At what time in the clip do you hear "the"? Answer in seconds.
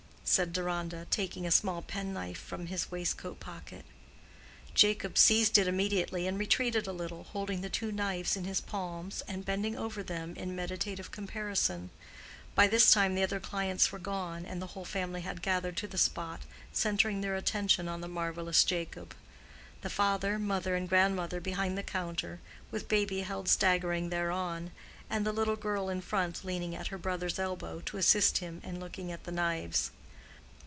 7.59-7.69, 13.13-13.23, 14.61-14.67, 15.87-15.97, 17.99-18.07, 19.81-19.89, 21.77-21.83, 25.25-25.33, 29.25-29.31